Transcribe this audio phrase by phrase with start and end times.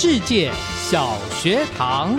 [0.00, 2.16] 世界小学堂。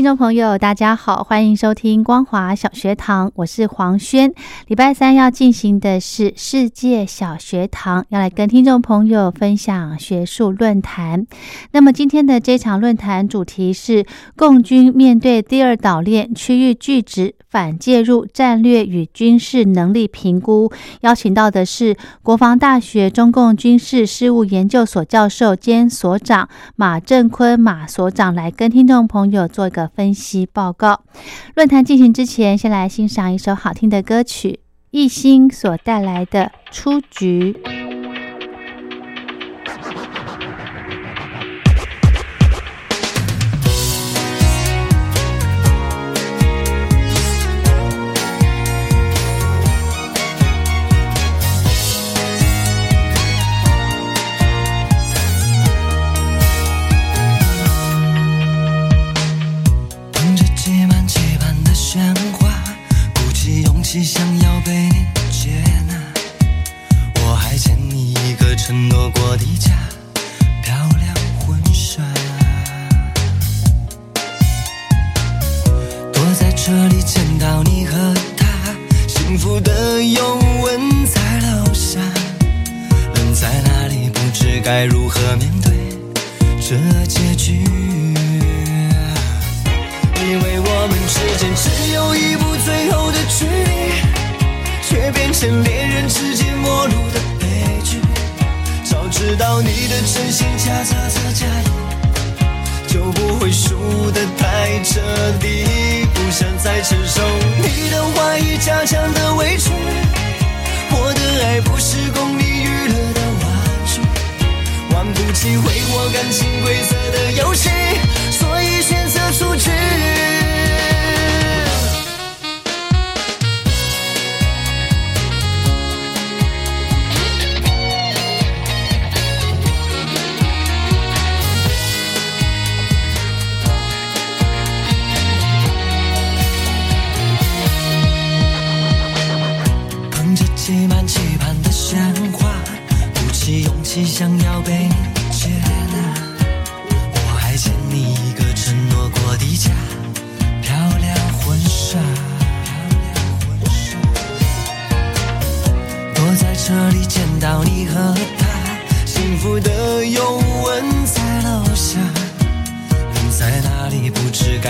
[0.00, 4.32] 听众朋友，大家好，欢迎收听光华小学堂，我是黄轩。
[4.66, 11.26] 礼拜三要进行的是世界小学堂，要来跟听众朋友分享学术论坛。
[11.72, 14.06] 那么今天的这场论坛主题是
[14.38, 29.89] 共军面对第二岛链区域拒止反介入战略与军事能力评估，邀请到的是国防大学中共军事事务研究所教授兼所长马正坤马所长来跟听众朋友做一个。
[29.94, 31.02] 分析报告。
[31.54, 34.60] 论坛进行之前，先来欣赏一首好听的歌曲，
[34.90, 37.60] 艺兴所带来的《出局》。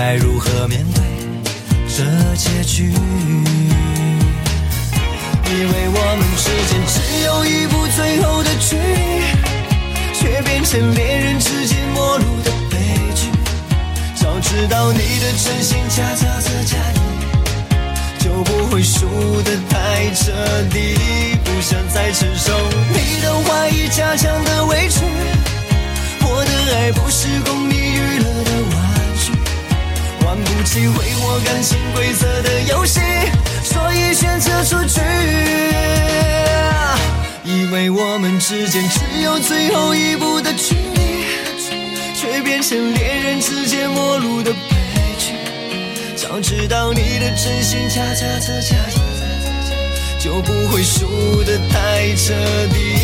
[0.02, 1.02] 该如何面对
[1.86, 2.02] 这
[2.34, 2.90] 结局。
[5.44, 6.94] 以为我们之间只
[7.26, 9.36] 有一步最后的距离，
[10.14, 12.78] 却变成恋人之间陌路的悲
[13.14, 13.28] 剧。
[14.14, 19.06] 早知道你的真心假假则假意，就不会输
[19.42, 20.32] 得太彻
[20.72, 20.96] 底。
[21.44, 22.56] 不想再承受
[22.94, 25.04] 你的怀疑，加强的委屈。
[26.22, 28.59] 我的爱不是供你娱乐的，
[30.26, 33.00] 玩不起毁我感情规则的游戏。
[33.62, 35.00] 所以选择出局，
[37.44, 41.24] 以为我们之间只有最后一步的距离，
[42.14, 44.58] 却变成恋人之间陌路的悲
[45.18, 45.34] 剧。
[46.16, 48.98] 早知道你的真心假假则假意，
[50.18, 52.34] 就不会输得太彻
[52.72, 52.99] 底。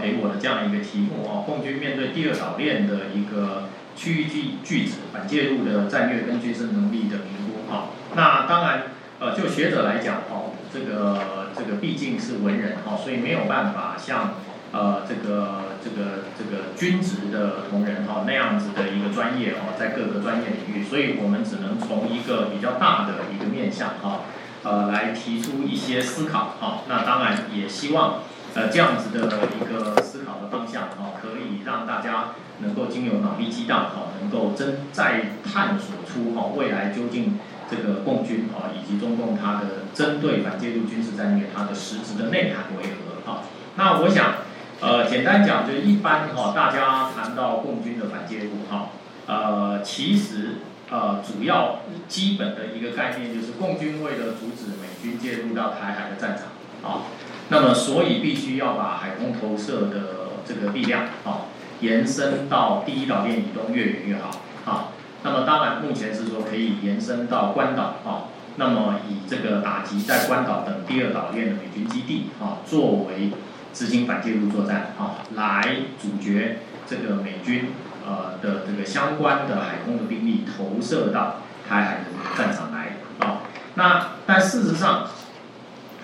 [0.00, 7.90] 给我的这样一个题目哦，共军面对第二岛链的一个区域拒拒止反介入的战略跟军事能力的评估啊。
[8.14, 8.82] 那当然
[9.18, 14.34] 呃，就学者来讲哦，这个这个毕竟是文人哦，所以没有办法像
[14.72, 15.70] 呃这个。
[15.82, 24.20] 这个这个军职的同仁哈那样子的一个专业哦，在各个专业领域，所以我们只能从一个比较大的一个面向哈，
[24.62, 26.82] 呃来提出一些思考哈。
[26.86, 28.18] 那当然也希望
[28.54, 37.38] 呃这样子的一个思考的方向哈，可以让大家能够经由脑力激荡哈，能够真再探索出哈未来究竟
[37.70, 43.42] 这个共军啊以及中共它的针对反介入军事战略它的实质的内涵为何哈。
[43.76, 44.34] 那我想。
[44.82, 48.88] 呃，简单讲，就一般哈，大家谈到共军的反介入哈，
[49.26, 50.54] 呃，其实
[50.90, 56.46] 呃，主要基本的一个概念就是共军为了阻止美军介入到台海的战场
[56.90, 57.04] 啊，
[57.50, 61.46] 那么所以必须要把海空投射的这个力量啊，
[61.80, 64.30] 延伸到第一岛链以东越远越好
[64.64, 64.88] 啊。
[65.22, 73.30] 那么当然目前是说可以延伸到关岛啊，那么以这个打击在关岛等第二岛链的美军基地啊，作为。
[73.72, 76.58] 执行反介入作战啊，来阻绝
[76.88, 77.68] 这个美军
[78.04, 81.36] 呃的这个相关的海空的兵力投射到
[81.68, 82.06] 台海的
[82.36, 83.42] 战场来啊。
[83.76, 85.06] 那但事实上，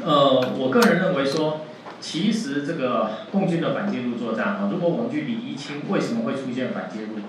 [0.04, 1.60] 呃，我个人认为说，
[2.00, 7.20] 其实这个共军的反介入作战啊，如果我们去理一清为什么会出现反介入，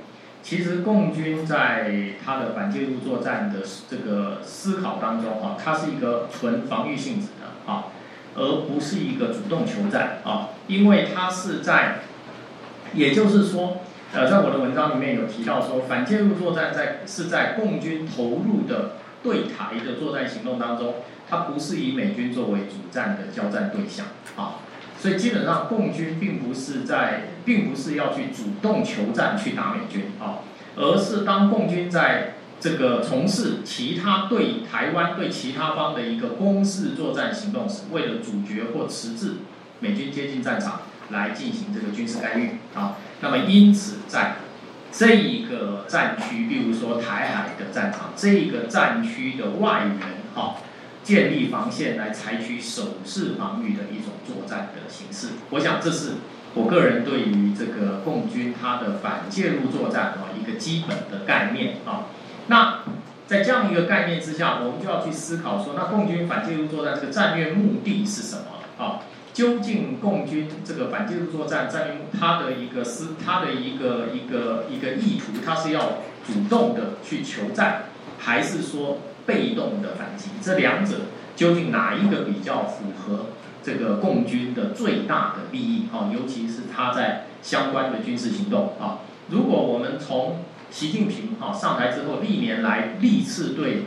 [0.43, 1.91] 其实共军在
[2.23, 3.59] 他的反介入作战的
[3.89, 7.85] 这个思考当中啊，它是一个纯防御性质的啊。
[8.39, 12.01] 而不是一个主动求战啊，因为它是在，
[12.93, 13.77] 也就是说，
[14.13, 18.91] 呃，在我的文章里面有提到说，反介入作战在是在共军投入的
[19.23, 20.97] 对台的作战行动当中，
[21.29, 24.59] 它不是以美军作为主战的交战对象啊，
[24.99, 30.39] 所以基本上共军并不是在，并不是要去主动求战去打美军啊，
[30.75, 32.33] 而是当共军在。
[32.59, 39.35] 这个从事其他对台湾对其他方的一个攻势作战行动时，为了阻绝或迟滞
[39.79, 40.81] 美军接近战场
[41.11, 44.37] 来进行这个军事干预啊，那么因此在
[44.91, 49.99] 这一个战区，比如说台海的战场，这一个战区的外援
[50.33, 50.55] 哈，
[51.07, 55.35] 建立防线来采取守势防御的一种作战的形式。
[55.51, 56.15] 我想这是
[56.53, 62.07] 我个人对于这个共军它的反介入作战啊一个基本的概念啊。
[62.47, 62.79] 那
[63.25, 68.99] 在这样一个概念之下，我们就要去思考说，那共军反介入作战这个战略目的是什么啊？
[69.33, 77.83] 究竟共军这个反介入作战战略它的一个思，它的一个一个一个意图，它是要主动的去求战，
[78.19, 78.97] 还是说
[79.27, 80.31] 被动的反击？
[80.41, 81.01] 这两者
[81.35, 83.27] 究竟哪一个比较符合
[83.61, 86.09] 这个共军的最大的利益啊？
[86.11, 90.39] 尤其是他在相关的军事行动啊，如果我们从
[90.71, 93.83] 习近平哈上台之后，历年来历次对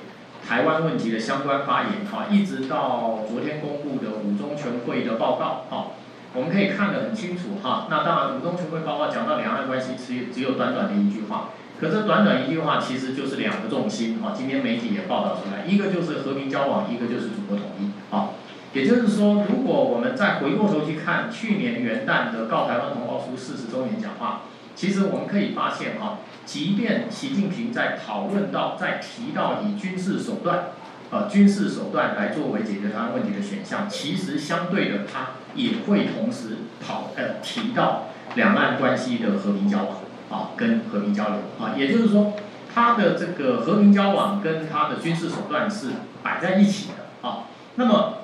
[0.46, 5.92] 台湾问题的相关发言哈，一直到昨天公布的五中全会的报告哈，
[6.34, 7.86] 我们可以看得很清楚哈。
[7.90, 14.36] 那当然，五中全会报告讲到两岸关系只只有短短的一句话，可这短短一句话其实就是两个重心啊。
[14.36, 18.36] 今天媒体也报道出来，一个就是和平交往，一个就是祖国统一啊。
[18.74, 24.42] 也就是说，如果我们再回过头去看去年元旦的《告台湾同胞书》四十周年讲话，
[24.76, 26.18] 其实我们可以发现啊。
[26.44, 30.72] 即便习近平在讨论到、在提到以军事手段，
[31.10, 39.96] 呃，军事手段来作为解决台湾问题的选项，其实相对的，他也会同时讨呃提到两岸关系的和平交往
[40.30, 42.34] 啊，跟和平交流啊，也就是说，
[42.72, 45.88] 他的这个和平交往跟他的军事手段是
[46.22, 47.44] 摆在一起的啊。
[47.74, 48.18] 那么，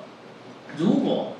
[0.77, 1.33] 如果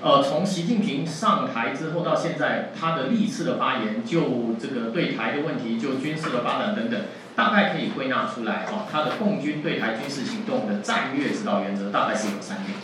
[0.00, 7.00] 呃，从习近平上台之后到现在，他的历次的发言，就这个对台的问题，就军事的发展等等，
[7.34, 8.86] 大概可以归纳出来哦。
[8.90, 12.78] 他的共军对台军事行动的战略指导原则大概是有三点：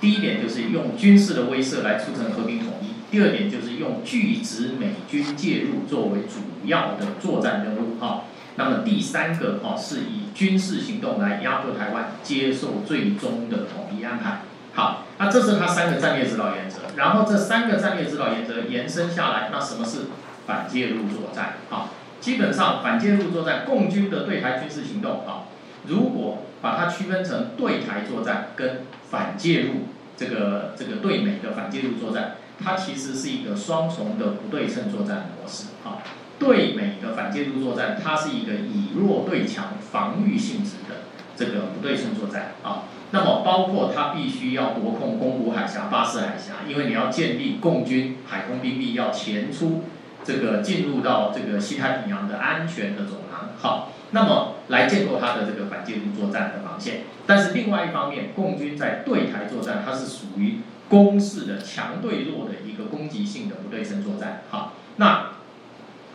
[0.00, 8.24] 第一点就是用军事的威慑来促成和平统一；第二点就是用拒止美军介入作为主要的作战任务哈。
[8.56, 14.42] 那么第三个哈是以军事行动来压迫台湾，接受最终的统一安排。
[14.74, 20.06] 好，那这是他三个战略指导原则，然后这三个战略指导原则延伸下来，那什么是
[20.46, 21.54] 反介入作战？
[21.68, 21.90] 好，
[22.20, 25.48] 基本上反介入作战，共军的对台军事行动，好，
[25.86, 35.68] 如果把它区分成对台作战跟反介入这个这个对美的反介入作战，它其实是一个双重的不对称作战模式。
[35.84, 36.02] 啊，
[36.38, 41.02] 对美的反介入作战，它是一个以弱对强、防御性质的
[41.36, 42.52] 这个不对称作战。
[42.62, 42.84] 啊。
[43.10, 49.84] 那么包括它必须要夺控宫古海峡、巴士海峡，因为你要建立共军海空兵力要前出
[50.24, 57.02] 这个进入到这个西太平洋的安全的走廊，好，那么来建构它的这个反介入作战的防线。
[57.24, 65.30] 但是另外一方面，共军在对台作战，它是属于攻势的强对弱的一个攻击性的不对称作战，好，那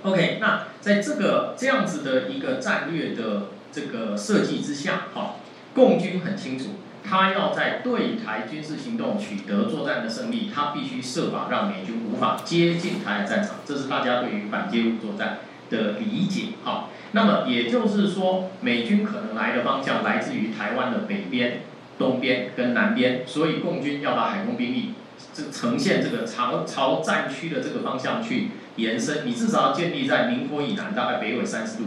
[0.03, 5.39] OK，那在这个这样子的一个战略的这个设计之下，好，
[5.73, 6.65] 共军很清楚。
[7.01, 15.39] 他要在对台军事行动取得作战的胜利，他必须设法让美军无法接近台海战场，这是大家对于反介入作战
[15.71, 16.49] 的理解。
[16.63, 21.61] 好，那么也就是说，美军可能来的方向来自于台湾的北边、
[21.99, 24.95] 东边跟南边，所以共军要把海空兵力
[25.31, 31.83] 这呈现这个朝朝战区的这个方向去延伸，你至少要建立在宁波以南，大概北纬三十度。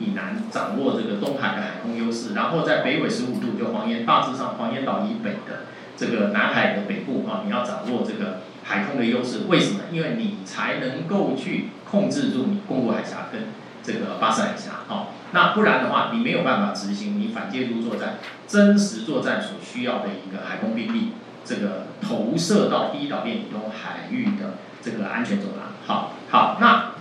[0.00, 5.66] 以南掌握这个东海的海空优势，然后在北纬十五度，就黄岩大致上黄岩岛以北的
[5.96, 9.42] 这个南海的北部啊，你要掌握这个海空的优势。
[9.48, 9.82] 为什么？
[9.92, 13.42] 因为你才能够去控制住你公路海峡跟
[13.84, 15.06] 这个巴士海峡啊。
[15.34, 18.14] 那不然的话，你没有办法执行你反介入作战、
[18.48, 21.12] 真实作战所需要的一个海空兵力，
[21.44, 25.72] 这个投射到第一岛链以东海域的这个安全走廊。
[25.86, 26.94] 好，好，那。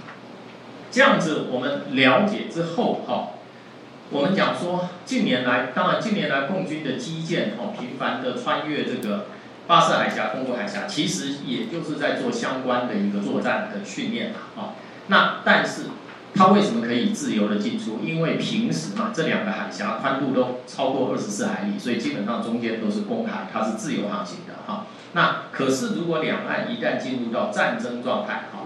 [0.96, 3.30] 这样子，我们了解之后，哈，
[4.12, 9.26] 我们讲说，近年来，当然近年来，共军的基建，哈，频繁的穿越这个
[9.66, 15.86] 巴士海峡、公国海峡，其实也就是在做相关的一个作战的训练嘛，啊，那但是，
[16.36, 18.00] 它为什么可以自由的进出？
[18.04, 24.88] 因为平时嘛，这两个海峡宽度都超过二十四海里，所以基本上中间都是公海，它是自由航行的，哈。
[25.14, 28.62] 那可是，如果两岸一旦进入到战争状态，哈。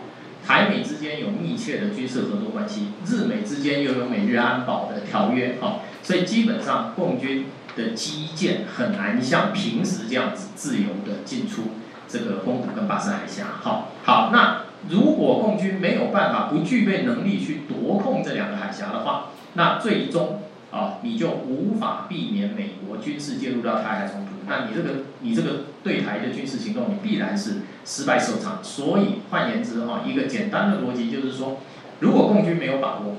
[0.46, 11.64] 台美之间有密切的军事合作关系，日美之间又有美日安保的条约，哈，所以基本上共军的基建很难像平时这样子自由的进出
[12.08, 14.57] 这个宫古跟巴士海峡，好，好，那
[14.90, 20.42] 如果共军没有办法不具备能力去夺控这两个海峡的话，那最终
[20.72, 24.32] 啊你就无法避免美国军事介入到台海冲突。
[24.48, 28.64] 那你这个你这个对台的军事行动，你必然是失败收场。
[28.64, 31.58] 所以换言之，哈，一个简单的逻辑就是说，
[32.00, 33.18] 如果共军没有把握，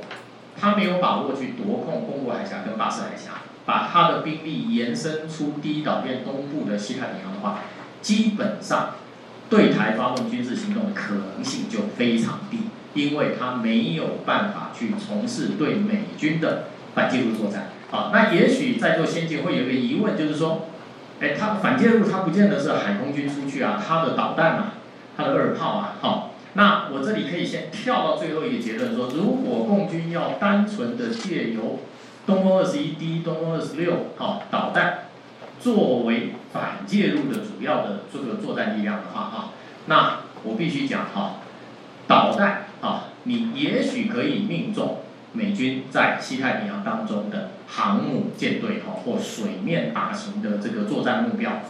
[0.59, 7.59] 他没有把握去夺控公国海峡跟巴士海峡，把他的兵力延伸出第一岛链东部的西太平洋的话，
[8.00, 8.95] 基本上
[9.49, 12.59] 对台发动军事行动的可能性就非常低，
[12.95, 16.64] 因为他没有办法去从事对美军的
[16.95, 17.69] 反介入作战。
[17.90, 20.67] 好，那也许在座先进会有一个疑问，就是说。
[21.21, 24.67] 哎，他反介入，他不见得是海空军出去啊，他的导弹嘛，
[25.17, 31.81] 他的二炮啊，好，那我这里可以先跳到最后一个结论说，如果共军要单纯的借由
[32.25, 35.08] 东风二十一 D、东风二十六好导弹
[35.61, 39.50] 作为反介入的主要的这个作战力量的话，哈，
[39.87, 41.37] 那我必须讲哈，
[42.07, 44.99] 导弹啊，你也许可以命中。
[45.35, 51.61] 美军在西太平洋当中的航母舰队哈，或水面大型的这个作战目标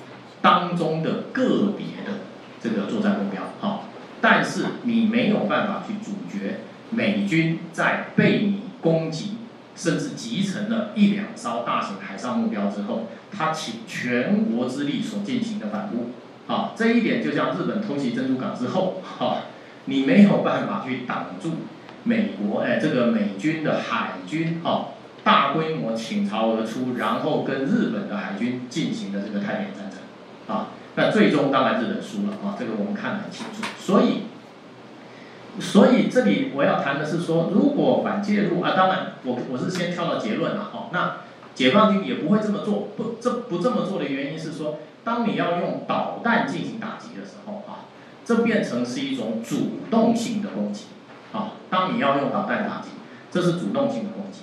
[0.41, 2.21] 当中的个别的
[2.63, 3.81] 这个作战目标哈，
[4.21, 9.38] 但是你没有办法去阻绝美军在被你攻击，
[9.79, 16.11] 甚至集成了一两艘大型海上目标之后，他倾全国之力所进行的反攻，
[16.53, 19.45] 啊，这一点就像日本偷袭珍珠港之后哈，
[19.85, 21.53] 你没有办法去挡住。
[22.05, 33.63] 美国哎，这个美军的海军哦，大规模倾巢而出，然后跟日本的海军进行的这个太平洋战争，啊，那最终当然日本输了啊，这个我们看得很清楚。
[33.79, 34.23] 所以，
[35.61, 40.89] 所以这里我要谈的是说，如果反介入啊，当然我我是先跳到结论了哈。
[40.93, 41.17] 那
[41.55, 47.91] 解放军也不会这么做，不这不这么做的原因是说，当你要用导弹进行打击的时候啊，
[48.25, 50.85] 这变成是一种主动性的攻击。
[51.33, 52.89] 啊，当你要用导弹打击，
[53.31, 54.43] 这是主动性的攻击，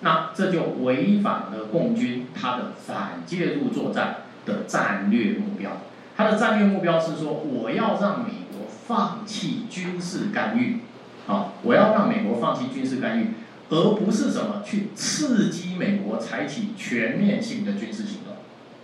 [0.00, 5.70] 那这就违反了共军他的反介入作战的战略目标。
[6.16, 8.43] 他的战略目标是说，我要让美国
[8.86, 10.80] 放弃军事干预，
[11.26, 13.30] 啊，我要让美国放弃军事干预，
[13.70, 18.34] 而不是什么去刺激美国采取全面性的军事行动。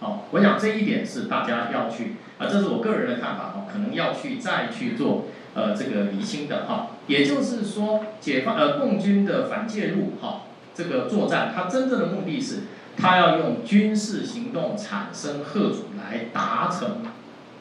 [0.01, 5.27] 好，我想这一点是大家要去啊，这是我个人的看法哈，可能要去再去做。
[5.53, 10.43] 呃，这个厘清的哈，也就是说，解放呃，共军的反介入哈，
[10.73, 12.61] 这个作战，它真正的目的是，
[12.97, 16.99] 它要用军事行动产生贺主来达成，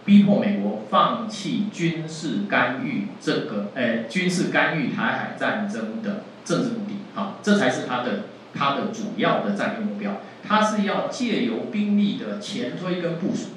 [0.10, 8.22] 逼迫美国放弃军事干预这个，呃，军事干预台海战争的政治目的，好，这才是它的
[8.56, 10.14] 它的主要的战略目标，
[10.44, 13.50] 它是要借由兵力的前推跟部署，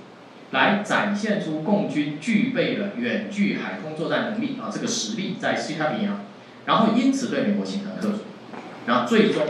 [0.51, 6.21] 来展现出共军具备了远距海空作战能力啊这个实力在西太平洋，
[6.67, 8.13] 然后因此对美国形成吓阻，
[8.85, 9.43] 然后最终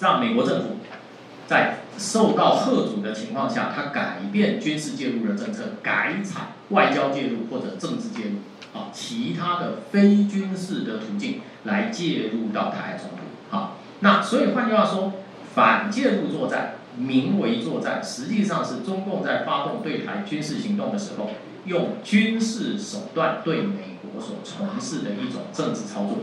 [0.00, 0.78] 让美国政府
[1.46, 8.36] 在受到吓阻的情况下，他改变军事介入的政策，改采外交介入或者政治介入。
[8.72, 13.54] 啊，其他的非军事的途径来介入到台海冲突。
[13.54, 15.12] 好，那所以换句话说，
[15.54, 21.32] 反介入作战名为作战，实际上是中共在发动对台军事行动的时候，
[21.66, 26.20] 用军事手段对美国所从事的一种政治操作，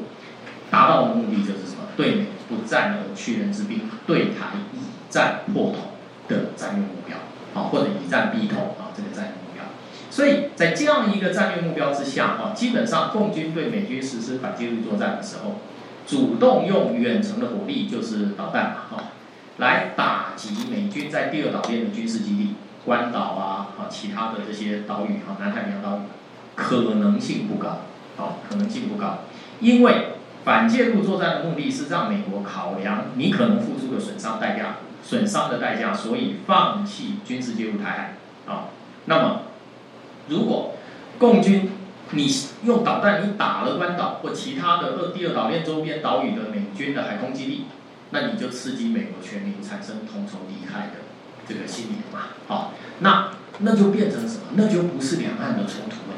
[0.69, 1.89] 达到的目的就是什么？
[1.97, 5.79] 对美不战而屈人之兵，对台以战破统
[6.27, 7.17] 的战略目标。
[7.53, 9.63] 好，或者以战逼统啊，这个战略目标。
[10.11, 15.55] 所以在这样一个战略目标之下，哈，基本上共军对美军实施反介入作战的时候，
[16.07, 19.03] 主动用远程的火力，就是导弹嘛，哈，
[19.57, 26.01] 来打击美军在第二岛链的军事基地，关岛啊，啊，其他的这些岛屿，哈，南太平洋岛屿，
[26.55, 27.81] 可能性不高，
[28.17, 29.19] 啊，可能性不高，
[29.59, 30.13] 因为
[30.49, 38.15] 反介入作战的目的是让美国考量你可能付出的损伤代价，损伤的代价，所以放弃军事介入台
[38.47, 38.69] 海，啊，
[39.05, 39.41] 那么。
[40.27, 40.73] 如果
[41.19, 41.69] 共军
[42.13, 42.27] 你
[42.63, 47.65] 用导弹你打了关岛或其他的二第二岛链周边岛屿的美军的海空基地，
[48.09, 51.05] 那你就刺激美国全民产生同仇敌忾的
[51.47, 52.29] 这个心理嘛？
[52.47, 54.41] 好，那那就变成什么？
[54.55, 56.08] 那就不是两岸的冲突，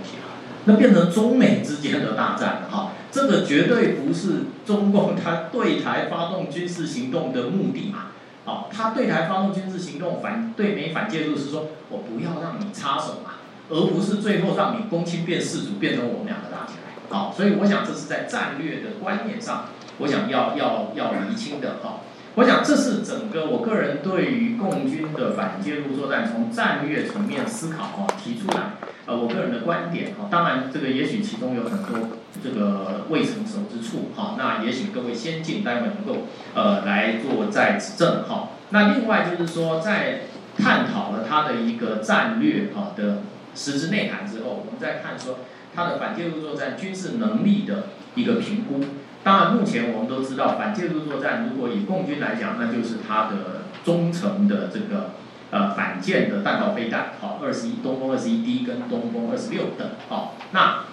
[0.66, 2.92] 那变成中美之间的大战了哈。
[3.12, 8.08] 这个绝对不是中共他对台发动军事行动的目的嘛？
[8.46, 13.32] 好，他对台发动军事行动反对美反介入是说我不要让你插手嘛。
[13.70, 16.92] 而不是最后让你公卿变世主，变成我们两个打起来。
[17.10, 19.66] 好，所以我想这是在战略的观念上，
[20.00, 21.78] 我想要要要厘清的。
[21.82, 22.02] 哈，
[22.36, 28.74] 我想这是整个我个人对于共军的反介入作战，从战略层面思考哈提出来，
[29.06, 30.28] 呃，我个人的观点哈。
[30.32, 34.36] 当然，这个也许其中有很多这个未成熟之处哈。
[34.38, 38.50] 那也许各位先进，待会能够呃来做再指正哈。
[38.70, 40.22] 那另外就是说，在
[40.58, 43.18] 探讨了他的一个战略哈的。
[43.54, 45.40] 实质内涵之后，我们再看说
[45.76, 48.80] 它的反介入作战军事能力的一个评估。
[49.24, 55.12] 当然，目前我们都知道，反介入作战如果以共军来讲，那就是它的中程的这个
[55.52, 60.86] 呃反舰的弹道飞弹，好，二十一东风二十一 D 跟东风二十六等，好，那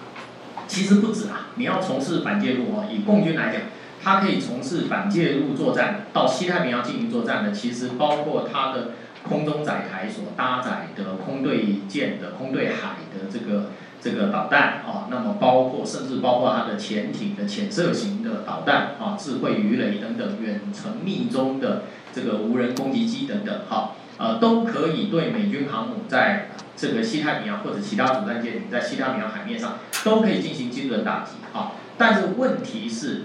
[0.67, 3.61] 其实不止啊，你要从事反介入哦，以共军来讲，
[4.03, 8.91] 它可以从事反介入作战到西太平洋进行作战的，其实包括它的。
[9.21, 21.83] 空中载台所搭载的空对舰的空对海的这个这个导弹啊，那么包括甚至包括它的潜艇的潜射型的导弹啊，智慧鱼雷等等远程密中的
[22.13, 31.73] 这个无人攻击机等等哈，呃，都可以对美军航母在这个西太平洋或者其他主战舰艇在西太平洋海面上都可以进行精准打击啊。
[31.97, 33.23] 但是问题是，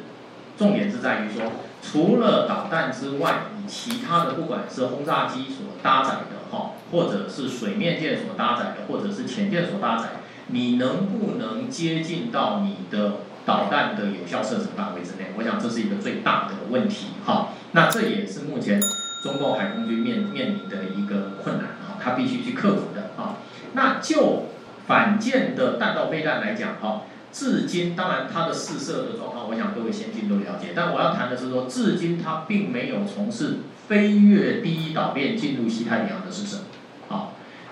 [0.58, 1.52] 重点是在于说。
[1.86, 10.08] 除了导弹之外，你其他的不管是轰炸机所搭载的哈，或者是水面舰所搭载的，或者是潜舰所搭载，
[10.48, 15.32] 你能不能接近到你的导弹的有效射程范围之内？
[15.36, 17.50] 我想这是一个最大的问题哈。
[17.72, 18.80] 那这也是目前
[19.22, 23.36] 中共海空军面面临的一个困难啊，他必须去克服的啊。
[23.72, 24.44] 那就
[24.86, 27.02] 反舰的弹道飞弹来讲哈。
[27.32, 30.68] 至今，当然它的试射的状况，我想各位先进都了解。
[30.72, 33.56] 但我要谈的是说，至今它并没有从事
[33.88, 36.58] 飞越第一岛链进入西太平洋的试射。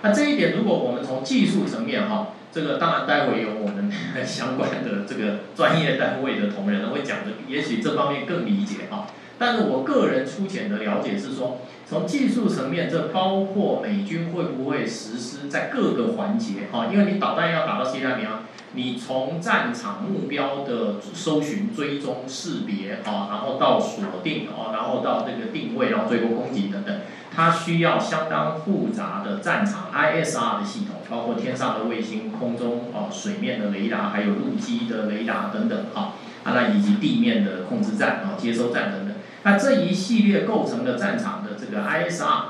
[0.02, 3.90] 那这一点，如果我们从技术层面哈，这个当然待会有我们
[4.24, 9.06] 相关的这个专业单位的同仁会讲的，也许这方面更理解哈。
[9.38, 18.42] 但是我个人粗浅的了解是说，从技术层面，这包括美军会不会实施在各个环节哈，因为你导弹要打到西太平洋。
[18.74, 27.00] 你从战场目标的搜寻、追踪、识别啊，然后到锁定啊，然后到这个定位，然后最后攻击等等，
[27.34, 36.14] 它需要相当复杂的战场 ISR 的系统，包括天上的卫星、空中哦、水面的雷达，还有陆基的雷达等等啊，
[36.44, 42.42] 啊，那以及地面的控制站啊、接收站等等，那这一系列构成的战场的这个 ISR，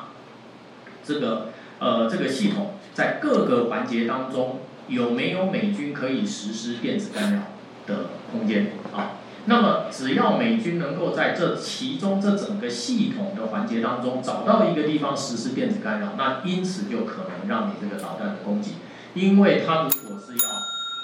[1.04, 4.60] 这个呃这个系统在各个环节当中。
[4.88, 7.42] 有没有美军可以实施电子干扰
[7.86, 9.21] 的空间啊？
[9.46, 18.74] 那么只要美军能够在这其中这整个系统的环节当中找到一个地方实施电子干扰，那因此就可能让你这个导弹的攻击，
[19.14, 20.48] 因为它如果是要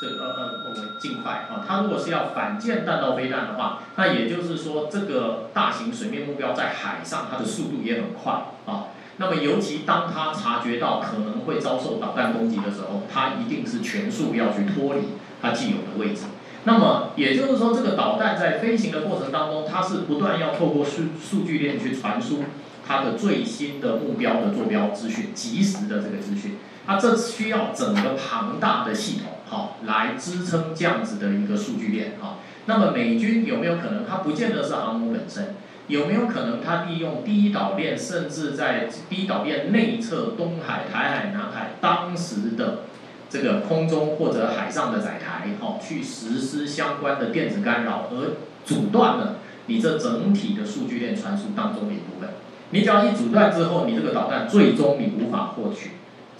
[0.01, 8.33] 这个呃呃，我尽快啊，它如果是要反舰弹道飞弹的话，那也就是说这个大型水面目标在海上它的速度也很快
[8.66, 8.94] 啊。
[9.16, 15.09] 那么尤其当它察觉到可能会遭受导弹攻击的时候，它一定是全速要去脱离
[15.42, 16.22] 它既有的位置。
[16.68, 22.44] 那么也就是说，这个导弹在飞行的过程当中，它是不断要透过数数据链去传输
[22.87, 26.59] 它的最新的目标的坐标资讯，及时的这个资讯。
[26.87, 32.37] 它这需要整个庞大的系统，好来支撑这样子的一个数据链，哈。
[32.66, 34.04] 那么美军有没有可能？
[34.07, 35.54] 它不见得是航母本身，
[35.87, 42.81] 有没有可能它利用第一岛链，甚至在第一岛链内侧东海、台海、南海当时的？
[43.30, 49.36] 这个空中或者海上的载台，哈，去实施相关的电子干扰，而阻断了
[49.66, 52.30] 你这整体的数据链传输当中的一部分。
[52.70, 55.90] 你只要一阻断之后，你这个导弹最终你无法获取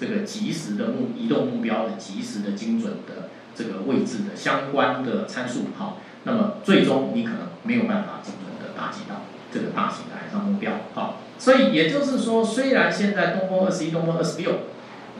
[0.01, 9.23] 这个及时的目移动目标的及时的精准的这个位置的相关的参数，哈，那么最终你可能没有办法精准的打击到
[9.53, 14.53] 这个大型的海上目标，好，所以也就是说，虽然现在东风二十一、东风二十六。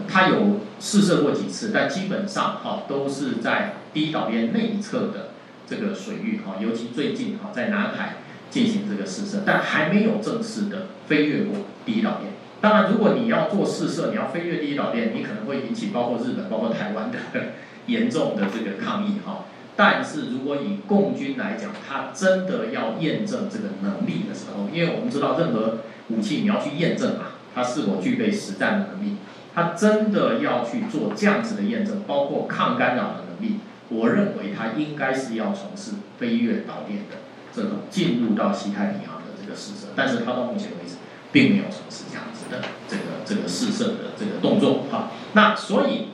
[0.07, 5.31] 它有试射过几次，但基本上哈都是在第一岛链内侧的
[5.67, 8.17] 这个水域哈，尤其最近哈在南海
[8.51, 12.33] 进行这个试射，但还没有正式的飞越过第一岛链。
[12.61, 17.19] 当然，如果你要做试射，你要飞越第一岛链，你可能会引起包括日本、包括台湾的
[17.87, 19.45] 严重的这个抗议哈。
[19.77, 29.17] 但是如果以共军来讲，它真的要验证这个能力的时候，因为我们知道任何武器你要去验证嘛，它是否具备实战的能力。
[29.59, 33.57] 他真的要去做这样子的验证，包括抗干扰的能力，
[33.89, 37.17] 我认为他应该是要从事飞越岛链的
[37.53, 40.95] 这种进入到西太平洋的这个试射，但是他到目前为止
[41.33, 45.11] 并没有从事这样子的这个这个试射的这个动作哈。
[45.33, 46.11] 那所以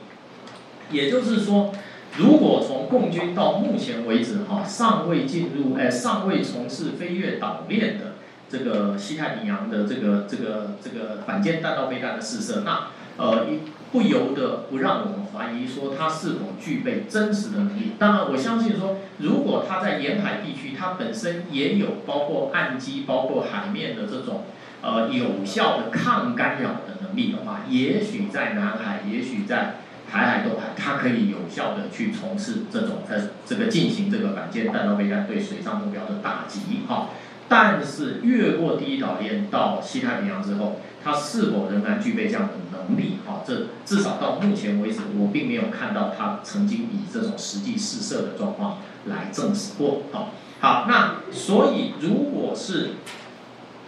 [0.89, 1.71] 也就是说，
[2.17, 8.15] 如果从共军到目前为止哈尚未进入哎尚未从事飞越岛链的
[8.49, 13.59] 这个西太平洋的这个这个这个反舰弹道飞弹的试射，那呃，一
[13.91, 17.93] 不由得不让我们怀疑说他是否具备真实的能力。
[17.97, 24.43] 当然，我相信说，如果他在沿海地区，他本身也有包括岸基、包括海面的这种
[24.81, 29.75] 呃有效的抗干扰的能力的话，也许在南海，也许在
[30.11, 37.09] 台海、东海，它可以有效的去从事这种呃这个进行这个反舰弹道飞弹对水上目标的打击哈。
[37.47, 43.19] 但是越过第一岛链到西太平洋之后，它是否仍然具备这样的能力？
[43.25, 50.01] 哈，这至少到目前为止，我并没有看到它曾经以这种实际试射的状况来证实过。
[50.11, 52.93] 好，好，那所以如果是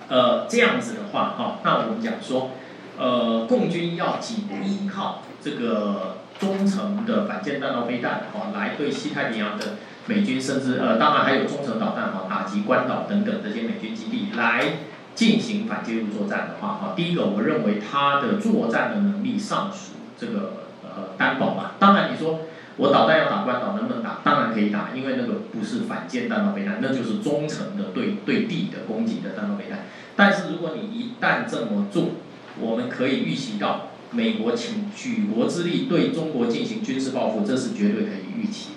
[0.08, 2.52] 呃这样子的话，哈，那我们讲说，
[3.00, 9.65] 呃，共军要仅依靠这个中程的反舰弹道飞弹，哈，来对西太平洋的。
[10.08, 14.78] 美军甚至呃，当然还有中程导弹哈，打击关岛等等这些美军基地来
[15.13, 21.76] 进行反介入作战的话哈，第一个我认为它的作战的能力尚属这个呃担保吧。
[21.78, 22.41] 当然你说
[22.78, 24.20] 我导弹要打关岛能不能打？
[24.24, 29.86] 当然可以打，因为那个不是反舰弹道飞弹，那就是中程的对对地的攻击的弹道飞弹。
[30.15, 32.12] 但是如果你一旦这么做，
[32.60, 38.70] 我们可以预期到美国请举国之力对中国进行军事报复，这是绝对可以预期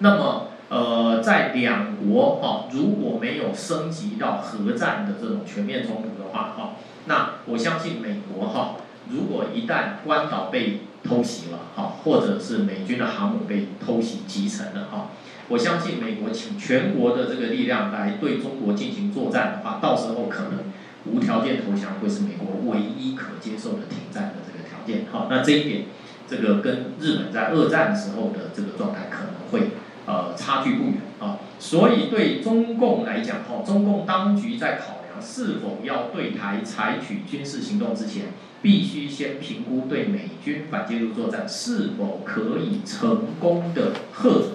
[0.00, 8.76] 那么，呃，在两国哈如果没有升级到核战的这种全面冲突的话哈，那我相信美国哈，
[9.10, 15.10] 如果一旦关岛被偷袭了哈，或者是美军的航母被偷袭击沉了哈，
[15.48, 20.60] 我相信美国请全国的这个力量来对中国进行作战的话，到时候可能
[21.06, 25.26] 无条件投降会是美国唯一可接受的停战的这个条件哈。
[25.28, 25.86] 那这一点，
[26.28, 29.70] 这个跟日本在二战时候的这个状态可能会。
[30.08, 38.28] 呃，差距不远啊，所以对中共来讲，哈，中共当局在考量是否要对台采取军事行动之前，
[38.62, 44.52] 必须先评估对美军反介入作战是否可以成功的遏阻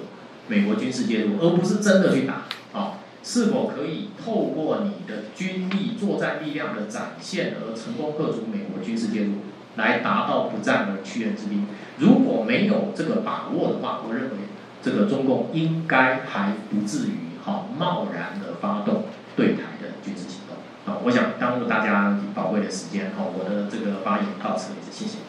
[0.47, 9.33] 美国军事介入，而不是真的去打啊，是否可以透过你的军力作战力量的展现而成功遏阻美国军事介入，
[9.75, 11.67] 来达到不战而屈人之兵。
[11.99, 14.37] 如果没有这个把握的话，我认为。
[14.83, 20.99] 这个中共应该还不至于哈贸然的发动对台的军事行动啊！
[21.05, 25.19] 我想耽误大家宝贵的时间哈，我的这个发言到此为止，谢谢。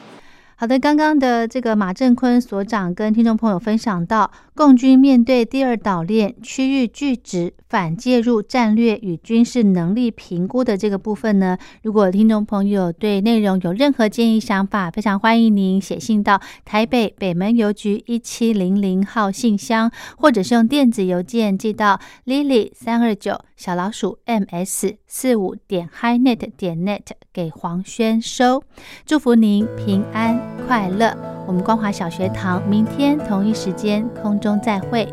[0.57, 28.63] 好的，刚刚的这个马正坤所长跟听众朋友分享到，共军面对第二岛链区域拒止反介入战略与军事能力评估的这个部分呢，如果听众朋友对内容有任何建议想法，非常欢迎您写信到台北北门邮局一七零零号信箱，或者是用电子邮件寄到 lily 三二九小老鼠 ms 四五点 highnet 点 net 给黄轩收。
[29.07, 31.17] 祝福您平安快乐。
[31.47, 35.07] 我们光华小学堂明天同一时间空中再会。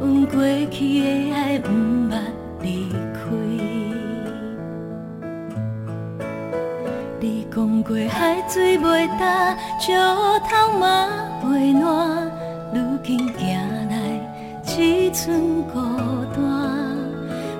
[0.00, 1.70] 阮过去的爱毋
[2.08, 2.12] 捌
[2.60, 3.18] 离开。
[7.20, 9.92] 你讲过海水袂干，石
[10.48, 11.08] 头嘛
[11.44, 12.30] 袂烂，
[12.72, 13.58] 如今行
[13.90, 13.92] 来
[14.64, 15.80] 只剩孤
[16.34, 16.38] 单。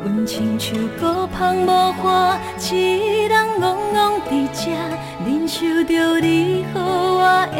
[0.04, 2.38] 阮亲像孤芳无花，
[2.70, 3.96] 一人戆戆
[4.30, 4.70] 伫这，
[5.26, 7.58] 忍受着你予我的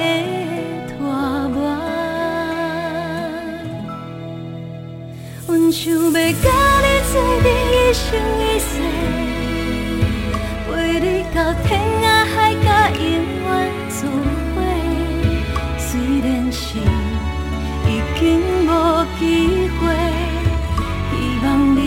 [5.70, 6.16] 想要甲
[6.80, 8.06] 你做阵一生
[8.40, 8.70] 一世，
[10.66, 11.68] 陪你到天
[12.02, 13.04] 涯海角，永
[13.44, 13.46] 远
[13.90, 14.56] 做伙。
[15.78, 15.88] 虽
[16.24, 16.78] 然是
[17.86, 18.20] 已经
[18.66, 18.68] 无
[19.18, 19.22] 机
[19.78, 19.80] 会，
[21.10, 21.78] 希望你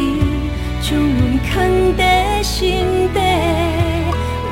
[0.82, 1.52] 将阮藏
[1.98, 2.00] 在
[2.44, 3.20] 心底。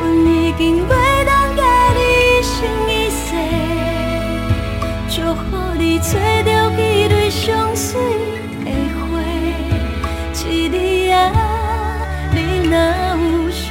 [0.02, 0.90] 阮已经袂
[1.26, 1.62] 当甲
[1.94, 2.58] 你一生
[2.90, 3.26] 一世，
[5.10, 5.40] 祝福
[5.78, 8.00] 你找到迄蕊上水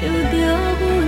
[0.09, 1.08] 有想着阮，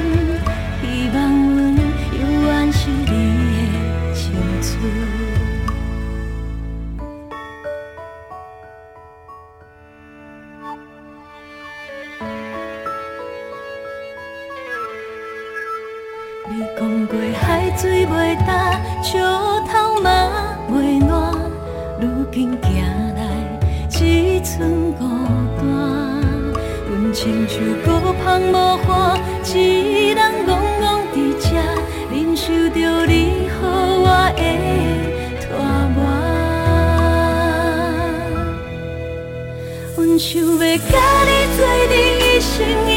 [40.32, 42.89] 想要甲你做阵一生